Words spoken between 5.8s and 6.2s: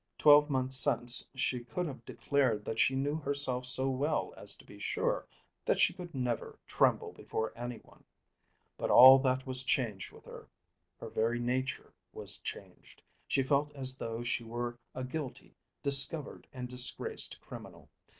could